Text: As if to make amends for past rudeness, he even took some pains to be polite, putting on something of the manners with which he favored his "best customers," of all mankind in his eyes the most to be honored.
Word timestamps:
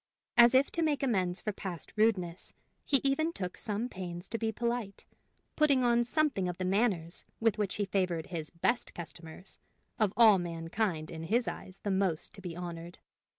As 0.35 0.55
if 0.55 0.71
to 0.71 0.81
make 0.81 1.03
amends 1.03 1.39
for 1.41 1.51
past 1.51 1.93
rudeness, 1.95 2.53
he 2.83 3.01
even 3.03 3.31
took 3.31 3.55
some 3.55 3.87
pains 3.87 4.27
to 4.29 4.39
be 4.39 4.51
polite, 4.51 5.05
putting 5.55 5.83
on 5.83 6.03
something 6.05 6.49
of 6.49 6.57
the 6.57 6.65
manners 6.65 7.23
with 7.39 7.59
which 7.59 7.75
he 7.75 7.85
favored 7.85 8.25
his 8.33 8.49
"best 8.49 8.95
customers," 8.95 9.59
of 9.99 10.11
all 10.17 10.39
mankind 10.39 11.11
in 11.11 11.25
his 11.25 11.47
eyes 11.47 11.81
the 11.83 11.91
most 11.91 12.33
to 12.33 12.41
be 12.41 12.55
honored. 12.55 12.97